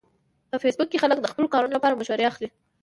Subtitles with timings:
[0.49, 2.47] په فېسبوک کې خلک د خپلو کارونو لپاره مشورې اخلي